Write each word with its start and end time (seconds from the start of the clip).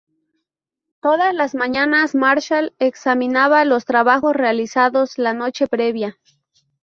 Todas 0.99 1.31
las 1.35 1.53
mañanas 1.53 2.15
Marshall 2.15 2.73
examinaba 2.79 3.65
los 3.65 3.85
trabajos 3.85 4.35
realizados 4.35 5.19
la 5.19 5.35
noche 5.35 5.67
previa. 5.67 6.17